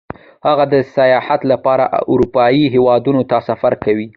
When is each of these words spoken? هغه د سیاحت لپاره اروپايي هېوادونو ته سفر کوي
هغه 0.47 0.65
د 0.73 0.75
سیاحت 0.95 1.41
لپاره 1.51 1.83
اروپايي 2.11 2.63
هېوادونو 2.75 3.21
ته 3.29 3.37
سفر 3.49 3.73
کوي 3.83 4.07